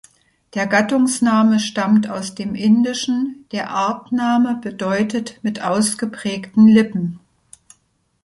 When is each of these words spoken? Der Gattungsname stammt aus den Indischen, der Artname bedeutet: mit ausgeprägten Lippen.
Der 0.55 0.65
Gattungsname 0.65 1.59
stammt 1.59 2.09
aus 2.09 2.33
den 2.33 2.55
Indischen, 2.55 3.45
der 3.51 3.69
Artname 3.69 4.55
bedeutet: 4.59 5.37
mit 5.43 5.61
ausgeprägten 5.63 6.67
Lippen. 6.67 7.19